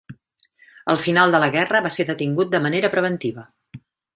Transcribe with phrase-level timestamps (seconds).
[0.93, 3.49] Al final de la guerra va ser detingut de manera preventiva.